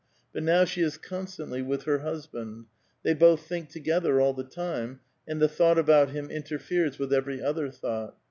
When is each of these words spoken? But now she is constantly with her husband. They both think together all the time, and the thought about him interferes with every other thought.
But 0.33 0.41
now 0.41 0.65
she 0.65 0.81
is 0.81 0.97
constantly 0.97 1.61
with 1.61 1.83
her 1.83 1.99
husband. 1.99 2.65
They 3.03 3.13
both 3.13 3.41
think 3.41 3.69
together 3.69 4.19
all 4.19 4.33
the 4.33 4.43
time, 4.43 4.99
and 5.27 5.39
the 5.39 5.47
thought 5.47 5.77
about 5.77 6.09
him 6.09 6.31
interferes 6.31 6.97
with 6.97 7.13
every 7.13 7.39
other 7.39 7.69
thought. 7.69 8.17